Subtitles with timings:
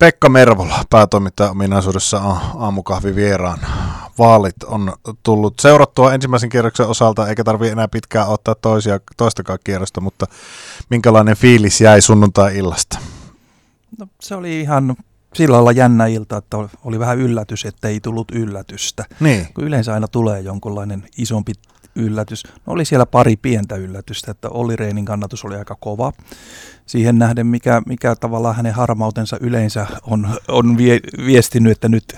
[0.00, 2.18] Pekka Mervola, päätoimittaja ominaisuudessa
[2.58, 3.58] aamukahvi vieraan.
[4.18, 4.92] Vaalit on
[5.22, 10.26] tullut seurattua ensimmäisen kierroksen osalta, eikä tarvi enää pitkään ottaa toisia, toistakaan kierrosta, mutta
[10.90, 12.98] minkälainen fiilis jäi sunnuntai-illasta?
[13.98, 14.96] No, se oli ihan
[15.34, 19.04] sillä lailla jännä ilta, että oli vähän yllätys, että ei tullut yllätystä.
[19.20, 19.48] Niin.
[19.54, 21.52] Kun yleensä aina tulee jonkunlainen isompi
[22.00, 22.42] yllätys.
[22.66, 26.12] No oli siellä pari pientä yllätystä, että Olli Reinin kannatus oli aika kova.
[26.86, 32.16] Siihen nähden, mikä, mikä tavallaan hänen harmautensa yleensä on, on vie, viestinyt, että nyt,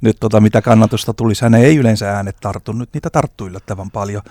[0.00, 2.72] nyt tota, mitä kannatusta tulisi, hän ei yleensä äänet tarttu.
[2.72, 4.22] Nyt niitä tarttuu yllättävän paljon.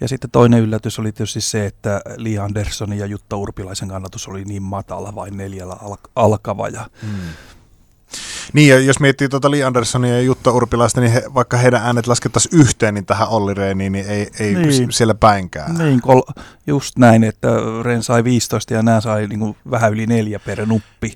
[0.00, 4.44] Ja sitten toinen yllätys oli tietysti se, että Li Anderssonin ja Jutta Urpilaisen kannatus oli
[4.44, 6.68] niin matala, vain neljällä al- alkava.
[6.68, 7.20] Ja, hmm
[8.52, 12.06] niin, ja jos miettii tuota Li Anderssonia ja Jutta Urpilaista, niin he, vaikka heidän äänet
[12.06, 14.92] laskettaisiin yhteen, niin tähän Olli Reiniin, niin ei, ei niin.
[14.92, 15.78] siellä päinkään.
[15.78, 16.20] Niin, kol,
[16.66, 17.48] just näin, että
[17.82, 21.12] Ren sai 15 ja nämä sai niin kuin vähän yli neljä per nuppi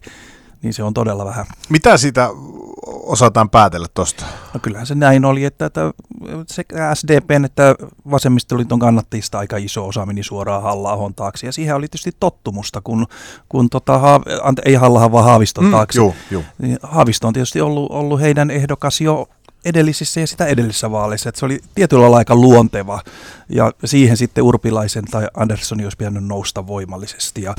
[0.65, 1.47] niin se on todella vähän.
[1.69, 2.31] Mitä siitä
[2.87, 4.25] osataan päätellä tuosta?
[4.55, 5.93] No kyllähän se näin oli, että, että
[6.47, 7.75] sekä SDPn että
[8.11, 11.47] vasemmistoliiton kannattajista aika iso osa meni suoraan halla taakse.
[11.47, 13.07] Ja siihen oli tietysti tottumusta, kun,
[13.49, 15.99] kun tota, ante, ei halla vaan Haaviston mm, taakse.
[15.99, 16.45] Mm, juu, juu.
[16.59, 19.29] Niin Haavisto on tietysti ollut, ollut heidän ehdokas jo
[19.65, 23.03] edellisissä ja sitä edellisissä vaaleissa, että se oli tietyllä lailla aika luonteva.
[23.49, 27.43] Ja siihen sitten Urpilaisen tai Andersson olisi pitänyt nousta voimallisesti.
[27.43, 27.55] Ja,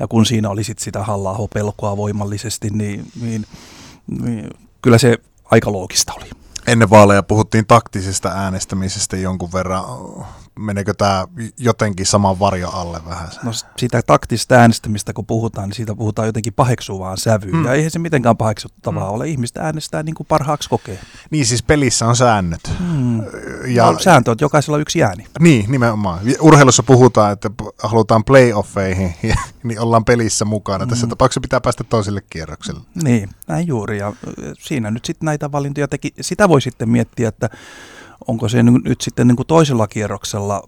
[0.00, 3.46] ja kun siinä oli sitten sitä halla pelkoa voimallisesti, niin, niin,
[4.06, 4.50] niin
[4.82, 6.30] kyllä se aika loogista oli.
[6.66, 9.84] Ennen vaaleja puhuttiin taktisesta äänestämisestä jonkun verran
[10.58, 11.26] meneekö tämä
[11.58, 13.28] jotenkin saman varjo alle vähän?
[13.42, 17.56] No sitä taktista äänestämistä kun puhutaan, niin siitä puhutaan jotenkin paheksuvaan sävyyn.
[17.56, 17.64] Mm.
[17.64, 19.14] Ja eihän se mitenkään paheksuttavaa mm.
[19.14, 19.28] ole.
[19.28, 20.98] Ihmistä äänestää niin kuin parhaaksi kokee.
[21.30, 22.72] Niin siis pelissä on säännöt.
[22.80, 23.22] Mm.
[23.66, 25.26] Ja, no, sääntö on, että jokaisella on yksi ääni.
[25.40, 26.20] Niin, nimenomaan.
[26.40, 27.50] Urheilussa puhutaan, että
[27.82, 29.14] halutaan playoffeihin,
[29.62, 30.84] niin ollaan pelissä mukana.
[30.84, 30.88] Mm.
[30.88, 32.80] Tässä tapauksessa pitää päästä toiselle kierrokselle.
[33.02, 33.98] Niin, näin juuri.
[33.98, 34.12] Ja
[34.58, 36.14] siinä nyt sitten näitä valintoja teki.
[36.20, 37.50] Sitä voi sitten miettiä, että
[38.28, 40.62] onko se nyt sitten niin kuin toisella kierroksella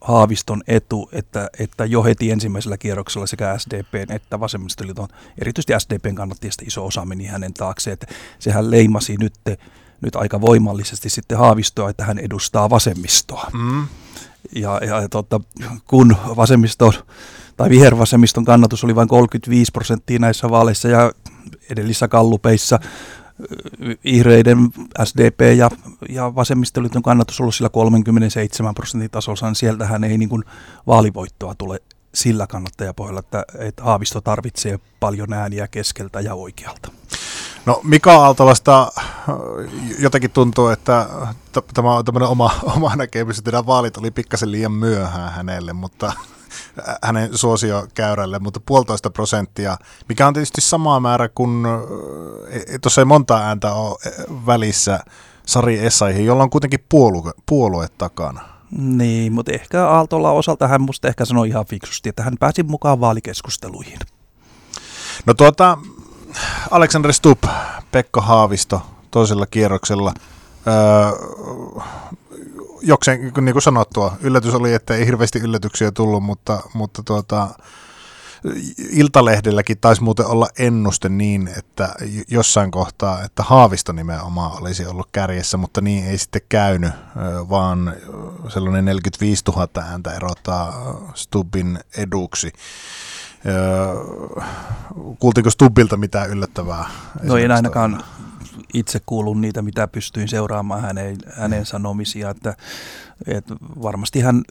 [0.00, 5.08] Haaviston etu, että, että jo heti ensimmäisellä kierroksella sekä SDPn että vasemmistoliiton,
[5.40, 8.06] erityisesti SDPn kannattajista iso osa meni hänen taakse, että
[8.38, 9.34] sehän leimasi nyt,
[10.00, 13.50] nyt aika voimallisesti sitten Haavistoa, että hän edustaa vasemmistoa.
[13.52, 13.86] Mm.
[14.54, 15.40] Ja, ja tota,
[15.86, 16.92] kun vasemmisto
[17.56, 21.12] tai vihervasemmiston kannatus oli vain 35 prosenttia näissä vaaleissa ja
[21.70, 22.78] edellisissä kallupeissa
[24.04, 24.58] vihreiden
[25.04, 25.70] SDP ja,
[26.08, 30.44] ja vasemmistoliiton kannatus ollut sillä 37 prosentin tasolla, niin sieltähän ei niin kuin
[30.86, 31.80] vaalivoittoa tule
[32.14, 36.92] sillä kannattajapohjalla, että, että Haavisto tarvitsee paljon ääniä keskeltä ja oikealta.
[37.66, 38.92] No Mika Aaltolasta
[39.98, 41.08] jotenkin tuntuu, että
[41.74, 46.12] tämä on tämmöinen oma, oma näkemys, että nämä vaalit oli pikkasen liian myöhään hänelle, mutta
[47.02, 49.76] hänen suosiokäyrälle, mutta puolitoista prosenttia,
[50.08, 51.66] mikä on tietysti sama määrä kuin,
[52.48, 54.10] e, tuossa ei monta ääntä ole e,
[54.46, 55.00] välissä
[55.46, 58.40] Sari Essaihin, jolla on kuitenkin puolue, puolue takana.
[58.70, 63.00] Niin, mutta ehkä Aaltolla osalta hän musta ehkä sanoi ihan fiksusti, että hän pääsi mukaan
[63.00, 63.98] vaalikeskusteluihin.
[65.26, 65.78] No tuota,
[66.70, 67.44] Alexander Stubb,
[67.92, 70.14] Pekka Haavisto toisella kierroksella.
[70.66, 70.74] Öö,
[72.82, 77.48] jokseen, niin kuin sanottua, yllätys oli, että ei hirveästi yllätyksiä tullut, mutta, mutta tuota,
[78.90, 81.94] Iltalehdelläkin taisi muuten olla ennuste niin, että
[82.28, 86.92] jossain kohtaa, että Haavisto nimenomaan olisi ollut kärjessä, mutta niin ei sitten käynyt,
[87.50, 87.94] vaan
[88.48, 90.74] sellainen 45 000 ääntä erottaa
[91.14, 92.52] Stubbin eduksi.
[95.18, 96.84] Kuultiinko Stubbilta mitään yllättävää?
[97.22, 98.04] No ei ainakaan
[98.74, 102.56] itse kuulun niitä, mitä pystyin seuraamaan hänen, hänen sanomisia, että,
[103.26, 104.42] että varmasti hän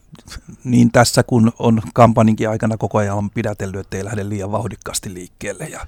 [0.63, 5.65] niin tässä kun on kampanjinkin aikana koko ajan pidätellyt, että ei lähde liian vauhdikkaasti liikkeelle
[5.65, 5.87] ja,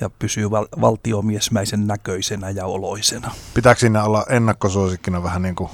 [0.00, 3.30] ja pysyy val, valtiomiesmäisen näköisenä ja oloisena.
[3.54, 5.70] Pitääkö siinä olla ennakkosuosikkina vähän niin kuin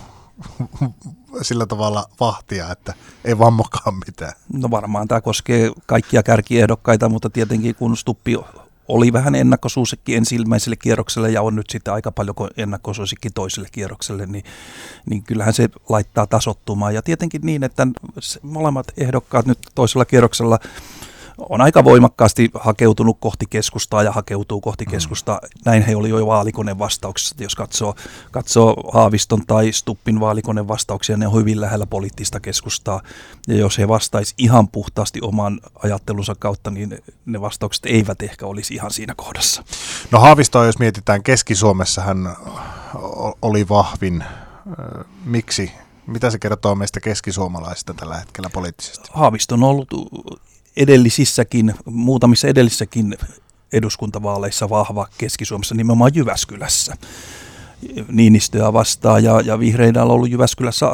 [1.42, 2.94] sillä tavalla vahtia, että
[3.24, 4.32] ei vammokaan mitään?
[4.52, 8.36] No varmaan tämä koskee kaikkia kärkiehdokkaita, mutta tietenkin kun Stuppi
[8.88, 14.44] oli vähän ennakkosuosikki ensimmäiselle kierrokselle ja on nyt sitten aika paljon ennakkosuosikki toiselle kierrokselle, niin,
[15.10, 16.94] niin kyllähän se laittaa tasottumaan.
[16.94, 17.86] Ja tietenkin niin, että
[18.42, 20.58] molemmat ehdokkaat nyt toisella kierroksella
[21.38, 24.90] on aika voimakkaasti hakeutunut kohti keskustaa ja hakeutuu kohti mm.
[24.90, 25.40] keskustaa.
[25.64, 27.34] Näin he oli jo vaalikoneen vastauksessa.
[27.38, 27.94] Jos katsoo,
[28.30, 33.02] katsoo Haaviston tai Stuppin vaalikoneen vastauksia, ne on hyvin lähellä poliittista keskustaa.
[33.48, 38.74] Ja jos he vastaisi ihan puhtaasti oman ajattelunsa kautta, niin ne vastaukset eivät ehkä olisi
[38.74, 39.62] ihan siinä kohdassa.
[40.10, 42.36] No Haavistoa, jos mietitään Keski-Suomessa, hän
[43.42, 44.24] oli vahvin.
[45.24, 45.72] Miksi?
[46.06, 49.10] Mitä se kertoo meistä keskisuomalaisista tällä hetkellä poliittisesti?
[49.12, 49.88] Haavisto on ollut
[50.76, 53.16] edellisissäkin, muutamissa edellisissäkin
[53.72, 56.94] eduskuntavaaleissa vahva Keski-Suomessa, nimenomaan Jyväskylässä.
[58.08, 60.86] Niinistöä vastaan ja, ja vihreillä on ollut Jyväskylässä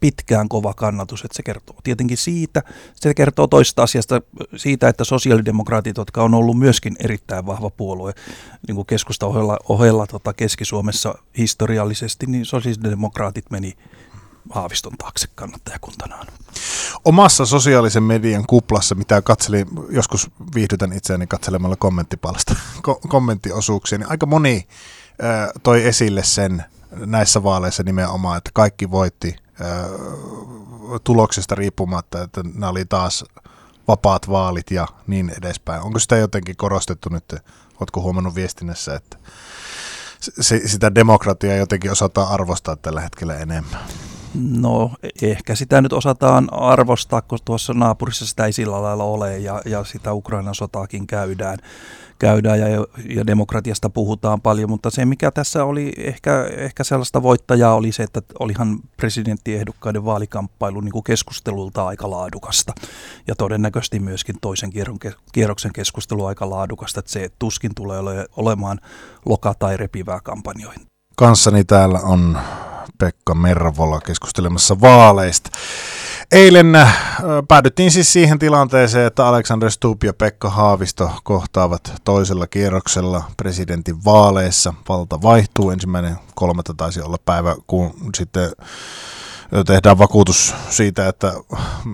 [0.00, 2.62] pitkään kova kannatus, että se kertoo tietenkin siitä,
[2.94, 4.22] se kertoo toista asiasta
[4.56, 8.12] siitä, että sosiaalidemokraatit, jotka on ollut myöskin erittäin vahva puolue
[8.68, 13.74] niin kuin keskusta ohella, ohella tota Keski-Suomessa historiallisesti, niin sosiaalidemokraatit meni
[14.50, 16.26] Haaviston taakse kannattajakuntanaan.
[17.04, 22.54] Omassa sosiaalisen median kuplassa, mitä katselin, joskus viihdytän itseäni katselemalla kommenttipalsta,
[22.88, 24.68] ko- kommenttiosuuksia, niin aika moni
[25.24, 26.64] äh, toi esille sen
[27.06, 29.36] näissä vaaleissa nimenomaan, että kaikki voitti
[31.04, 33.24] tuloksesta riippumatta, että nämä oli taas
[33.88, 35.82] vapaat vaalit ja niin edespäin.
[35.82, 37.34] Onko sitä jotenkin korostettu nyt,
[37.80, 39.16] oletko huomannut viestinnässä, että
[40.66, 43.80] sitä demokratiaa jotenkin osataan arvostaa tällä hetkellä enemmän?
[44.34, 44.90] No
[45.22, 49.84] ehkä sitä nyt osataan arvostaa, kun tuossa naapurissa sitä ei sillä lailla ole ja, ja
[49.84, 51.58] sitä Ukrainan sotaakin käydään
[52.18, 52.66] käydään ja,
[53.16, 58.02] ja demokratiasta puhutaan paljon, mutta se mikä tässä oli ehkä, ehkä sellaista voittajaa oli se,
[58.02, 62.72] että olihan presidenttiehdokkaiden vaalikamppailu niin kuin keskustelulta aika laadukasta
[63.26, 64.70] ja todennäköisesti myöskin toisen
[65.32, 68.80] kierroksen keskustelu aika laadukasta, että se tuskin tulee ole, olemaan
[69.26, 70.86] loka- tai repivää kampanjointia.
[71.16, 72.38] Kanssani täällä on
[72.98, 75.50] Pekka Mervola keskustelemassa vaaleista.
[76.32, 76.96] Eilen äh,
[77.48, 84.74] päädyttiin siis siihen tilanteeseen, että Alexander Stubb ja Pekka Haavisto kohtaavat toisella kierroksella presidentin vaaleissa.
[84.88, 85.70] Valta vaihtuu.
[85.70, 88.50] Ensimmäinen kolmatta taisi olla päivä, kun sitten
[89.66, 91.32] tehdään vakuutus siitä, että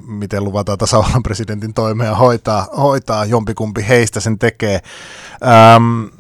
[0.06, 4.81] miten luvataan tasavallan presidentin toimea hoitaa, hoitaa jompikumpi heistä sen tekee.
[5.46, 6.19] Ähm,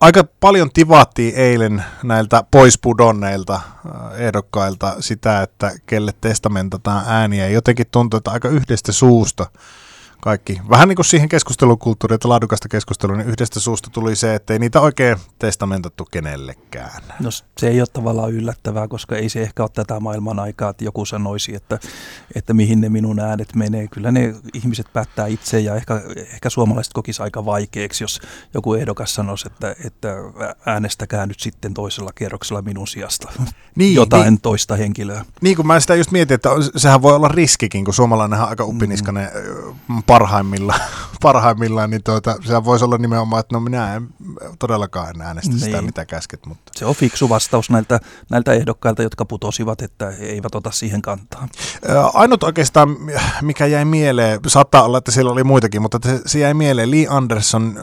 [0.00, 7.48] aika paljon tivattiin eilen näiltä poispudonneilta äh, ehdokkailta sitä, että kelle testamentataan ääniä.
[7.48, 9.46] Jotenkin tuntuu, että aika yhdestä suusta
[10.24, 10.60] kaikki.
[10.70, 14.58] Vähän niin kuin siihen keskustelukulttuuriin, että laadukasta keskustelua, niin yhdestä suusta tuli se, että ei
[14.58, 17.02] niitä oikein testamentattu kenellekään.
[17.20, 20.84] No se ei ole tavallaan yllättävää, koska ei se ehkä ole tätä maailman aikaa, että
[20.84, 21.78] joku sanoisi, että,
[22.34, 23.88] että mihin ne minun äänet menee.
[23.88, 28.20] Kyllä ne ihmiset päättää itse ja ehkä, ehkä suomalaiset kokisi aika vaikeaksi, jos
[28.54, 30.08] joku ehdokas sanoisi, että, että
[30.66, 33.32] äänestäkää nyt sitten toisella kierroksella minun sijasta
[33.76, 35.24] niin, jotain niin, toista henkilöä.
[35.40, 38.64] Niin kuin mä sitä just mietin, että sehän voi olla riskikin, kun suomalainen on aika
[38.64, 39.30] uppiniskainen
[39.88, 40.80] mm parhaimmillaan,
[41.22, 44.08] parhaimmillaan niin tuota, se voisi olla nimenomaan, että no minä en
[44.58, 45.60] todellakaan äänestä niin.
[45.60, 46.46] sitä, mitä käsket.
[46.46, 46.72] Mutta.
[46.76, 48.00] Se on fiksu vastaus näiltä,
[48.30, 51.48] näiltä ehdokkailta, jotka putosivat, että he eivät ota siihen kantaa.
[52.14, 52.96] Ainut oikeastaan,
[53.42, 57.80] mikä jäi mieleen, saattaa olla, että siellä oli muitakin, mutta se jäi mieleen, Lee Anderson,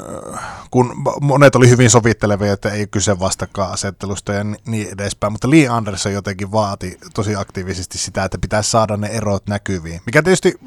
[0.71, 6.13] kun monet oli hyvin sovittelevia, että ei kyse vastakkainasettelusta ja niin edespäin, mutta Lee Anderson
[6.13, 10.59] jotenkin vaati tosi aktiivisesti sitä, että pitäisi saada ne erot näkyviin, mikä tietysti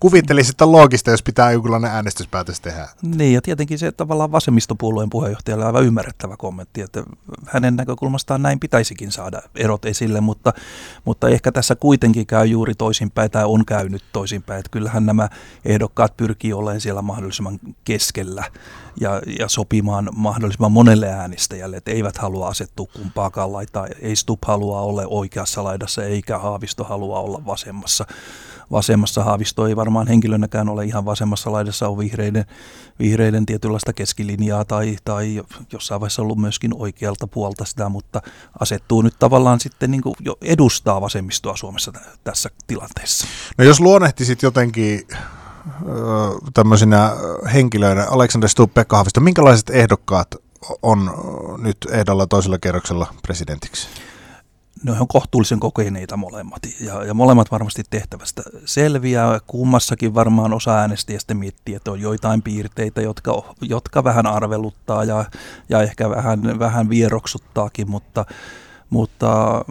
[0.00, 2.88] kuvittelisi, että loogista, jos pitää jonkunlainen äänestyspäätös tehdä.
[3.02, 7.02] Niin, ja tietenkin se tavallaan vasemmistopuolueen puheenjohtajalle aivan ymmärrettävä kommentti, että
[7.46, 10.52] hänen näkökulmastaan näin pitäisikin saada erot esille, mutta,
[11.04, 15.28] mutta ehkä tässä kuitenkin käy juuri toisinpäin tai on käynyt toisinpäin, että kyllähän nämä
[15.64, 18.44] ehdokkaat pyrkii olemaan siellä mahdollisimman keskellä
[19.00, 24.80] ja, ja sopimaan mahdollisimman monelle äänestäjälle, että eivät halua asettua kumpaakaan laitaa, ei Stup halua
[24.80, 28.06] olla oikeassa laidassa eikä Haavisto halua olla vasemmassa
[28.70, 29.24] vasemmassa.
[29.24, 32.44] Haavisto ei varmaan henkilönäkään ole ihan vasemmassa laidassa, on vihreiden,
[32.98, 35.42] vihreiden tietynlaista keskilinjaa tai, tai
[35.72, 38.22] jossain vaiheessa ollut myöskin oikealta puolta sitä, mutta
[38.60, 41.92] asettuu nyt tavallaan sitten niin jo edustaa vasemmistoa Suomessa
[42.24, 43.26] tässä tilanteessa.
[43.58, 45.06] No jos luonnehtisit jotenkin
[46.54, 47.12] tämmöisinä
[47.52, 50.34] henkilöinä Alexander Stubb, Pekka Haavisto, minkälaiset ehdokkaat
[50.82, 51.10] on
[51.58, 53.88] nyt ehdolla toisella kerroksella presidentiksi?
[54.82, 59.40] Ne on kohtuullisen kokeneita molemmat ja, ja molemmat varmasti tehtävästä selviää.
[59.46, 65.24] Kummassakin varmaan osa äänestäjästä miettii, että on joitain piirteitä, jotka, jotka vähän arveluttaa ja,
[65.68, 68.24] ja ehkä vähän, vähän vieroksuttaakin, mutta,
[68.90, 69.64] mutta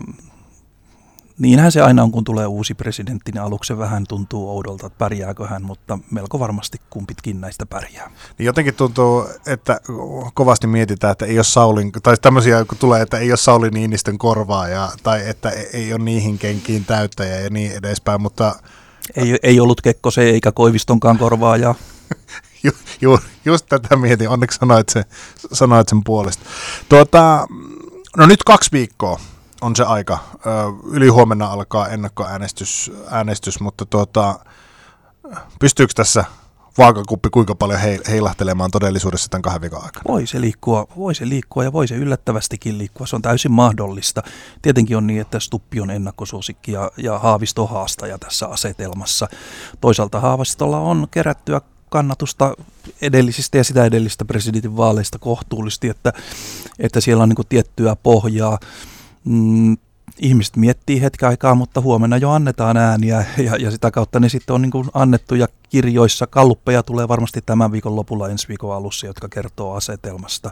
[1.40, 5.48] Niinhän se aina on, kun tulee uusi presidentti, niin aluksi vähän tuntuu oudolta, että pärjääkö
[5.48, 8.12] hän, mutta melko varmasti kumpitkin näistä pärjää.
[8.38, 9.82] Niin jotenkin tuntuu, että
[10.34, 14.18] kovasti mietitään, että ei ole Saulin, tai tämmöisiä kun tulee, että ei ole Sauli Niinistön
[14.18, 18.56] korvaaja, tai että ei ole niihin kenkiin täyttäjä ja niin edespäin, mutta...
[19.16, 21.76] Ei, ei ollut se eikä Koivistonkaan korvaaja.
[22.64, 25.06] ju, ju, just tätä mietin, onneksi sanoit sen,
[25.54, 26.46] sanoit sen puolesta.
[26.90, 27.48] Tuota,
[28.18, 29.20] no nyt kaksi viikkoa
[29.62, 30.18] on se aika.
[30.92, 34.40] Yli huomenna alkaa ennakkoäänestys, äänestys, mutta tuota,
[35.60, 36.26] pystyykö tässä
[36.78, 40.04] vaakakuppi kuinka paljon heilahtelemaan todellisuudessa tämän kahden viikon aikana?
[40.08, 43.08] Voi se, liikkua, voi se liikkua ja voi se yllättävästikin liikkua.
[43.08, 44.24] Se on täysin mahdollista.
[44.62, 49.28] Tietenkin on niin, että Stuppi on ennakkosuosikki ja, ja Haavisto haastaja tässä asetelmassa.
[49.82, 52.54] Toisaalta Haavistolla on kerättyä kannatusta
[53.02, 56.14] edellisistä ja sitä edellisistä presidentin vaaleista kohtuullisesti, että,
[56.80, 58.60] että siellä on niin tiettyä pohjaa.
[59.28, 59.78] Mm,
[60.20, 64.54] ihmiset miettii hetken aikaa, mutta huomenna jo annetaan ääniä ja, ja sitä kautta ne sitten
[64.54, 66.28] on niin kuin annettu ja kirjoissa.
[66.28, 70.52] Kalluppeja tulee varmasti tämän viikon lopulla ensi viikon alussa, jotka kertoo asetelmasta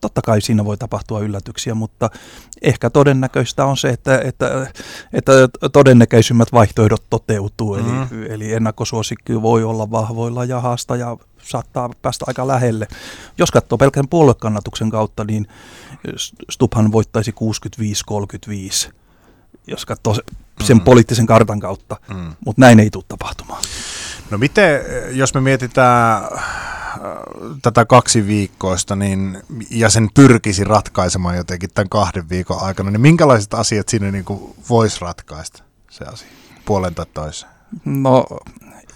[0.00, 2.10] totta kai siinä voi tapahtua yllätyksiä, mutta
[2.62, 4.66] ehkä todennäköistä on se, että, että,
[5.12, 5.32] että
[5.72, 7.76] todennäköisimmät vaihtoehdot toteutuu.
[7.76, 8.02] Mm.
[8.02, 12.88] Eli, eli ennakkosuosikki voi olla vahvoilla ja haasta ja saattaa päästä aika lähelle.
[13.38, 15.46] Jos katsoo pelkän puoluekannatuksen kautta, niin
[16.50, 17.34] Stubhan voittaisi
[18.88, 18.92] 65-35
[19.68, 20.16] jos katsoo
[20.64, 20.80] sen mm.
[20.80, 22.34] poliittisen kartan kautta, mm.
[22.44, 23.62] mutta näin ei tule tapahtumaan.
[24.30, 26.22] No miten, jos me mietitään
[27.62, 33.54] tätä kaksi viikkoista niin, ja sen pyrkisi ratkaisemaan jotenkin tämän kahden viikon aikana, niin minkälaiset
[33.54, 34.24] asiat sinne niin
[34.68, 36.28] voisi ratkaista se asia
[36.64, 37.52] puolen tai toiseen?
[37.84, 38.26] No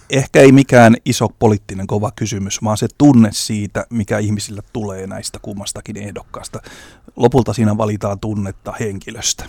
[0.09, 5.39] ehkä ei mikään iso poliittinen kova kysymys, vaan se tunne siitä, mikä ihmisillä tulee näistä
[5.41, 6.61] kummastakin ehdokkaasta.
[7.15, 9.45] Lopulta siinä valitaan tunnetta henkilöstä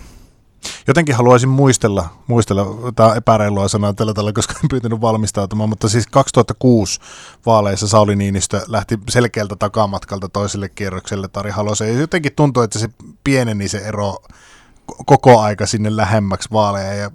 [0.86, 5.88] jotenkin haluaisin muistella, muistella tämä on epäreilua sanaa tällä tavalla, koska en pyytänyt valmistautumaan, mutta
[5.88, 7.00] siis 2006
[7.46, 11.94] vaaleissa Sauli Niinistö lähti selkeältä takamatkalta toiselle kierrokselle Tari Haloseen.
[11.94, 12.88] Ja jotenkin tuntuu, että se
[13.24, 14.16] pieneni se ero
[15.06, 17.10] koko aika sinne lähemmäksi vaaleja ja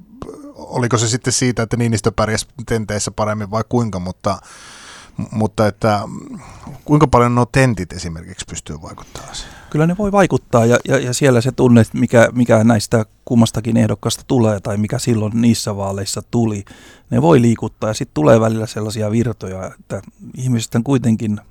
[0.69, 4.39] oliko se sitten siitä, että Niinistö pärjäsi tenteissä paremmin vai kuinka, mutta
[5.31, 6.01] mutta että
[6.85, 9.35] kuinka paljon nuo tentit esimerkiksi pystyy vaikuttamaan
[9.69, 14.23] Kyllä ne voi vaikuttaa ja, ja, ja siellä se tunne, mikä, mikä näistä kummastakin ehdokkaasta
[14.27, 16.65] tulee tai mikä silloin niissä vaaleissa tuli,
[17.09, 17.89] ne voi liikuttaa.
[17.89, 20.01] Ja sitten tulee välillä sellaisia virtoja, että
[20.37, 21.41] ihmiset kuitenkin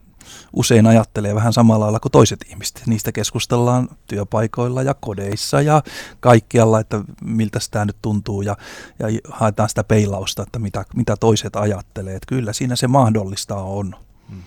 [0.52, 2.82] usein ajattelee vähän samalla lailla kuin toiset ihmiset.
[2.86, 5.82] Niistä keskustellaan työpaikoilla ja kodeissa ja
[6.20, 8.56] kaikkialla, että miltä tämä nyt tuntuu ja,
[8.98, 12.14] ja haetaan sitä peilausta, että mitä, mitä toiset ajattelee.
[12.14, 13.94] Että kyllä siinä se mahdollista on.
[14.30, 14.42] Hmm.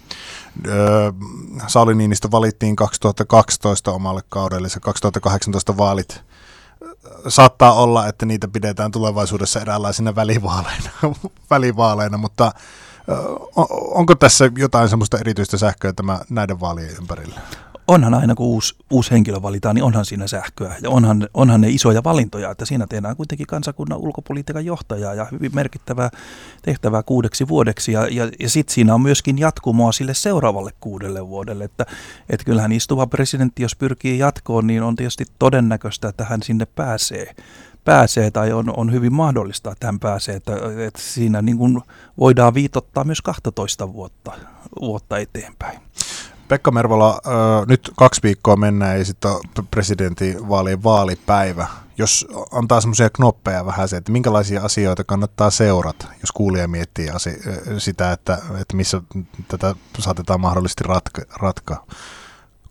[1.67, 6.21] Sauli Niinistö valittiin 2012 omalle kaudelle, se 2018 vaalit
[7.27, 10.89] saattaa olla, että niitä pidetään tulevaisuudessa eräänlaisina välivaaleina,
[11.51, 12.51] välivaaleina mutta
[13.91, 17.39] onko tässä jotain semmoista erityistä sähköä tämä näiden vaalien ympärillä?
[17.91, 20.75] Onhan aina, kun uusi, uusi henkilö valitaan, niin onhan siinä sähköä.
[20.81, 25.51] Ja onhan, onhan ne isoja valintoja, että siinä tehdään kuitenkin kansakunnan ulkopolitiikan johtajaa ja hyvin
[25.55, 26.09] merkittävää
[26.61, 27.91] tehtävää kuudeksi vuodeksi.
[27.91, 31.63] Ja, ja, ja sitten siinä on myöskin jatkumoa sille seuraavalle kuudelle vuodelle.
[31.63, 31.85] Että,
[32.29, 37.35] että kyllähän istuva presidentti, jos pyrkii jatkoon, niin on tietysti todennäköistä, että hän sinne pääsee
[37.83, 40.35] pääsee tai on, on hyvin mahdollista, että hän pääsee.
[40.35, 40.53] Että,
[40.87, 41.81] että siinä niin kuin
[42.19, 44.31] voidaan viitottaa myös 12 vuotta,
[44.81, 45.79] vuotta eteenpäin.
[46.51, 47.19] Pekka Mervola,
[47.67, 51.67] nyt kaksi viikkoa mennään ja sitten on presidentinvaalien vaalipäivä.
[51.97, 57.07] Jos antaa semmoisia knoppeja vähän se, että minkälaisia asioita kannattaa seurata, jos kuulija miettii
[57.77, 59.01] sitä, että, että missä
[59.47, 61.85] tätä saatetaan mahdollisesti ratka, ratkaa.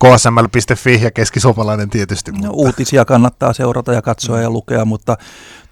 [0.05, 2.33] KSML.fi ja keskisuomalainen tietysti.
[2.33, 5.17] No, uutisia kannattaa seurata ja katsoa ja lukea, mutta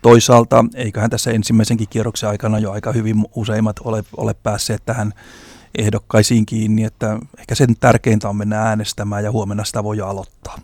[0.03, 5.13] toisaalta eiköhän tässä ensimmäisenkin kierroksen aikana jo aika hyvin useimmat ole, ole päässeet tähän
[5.79, 10.59] ehdokkaisiin kiinni, että ehkä sen tärkeintä on mennä äänestämään ja huomenna sitä voi aloittaa.